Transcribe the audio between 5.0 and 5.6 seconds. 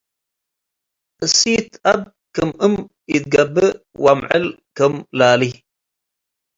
ላሊ።